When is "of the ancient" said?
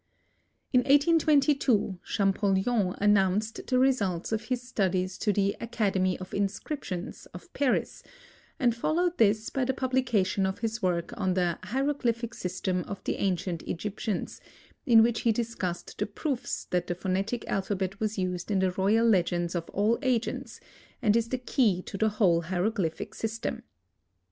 12.87-13.61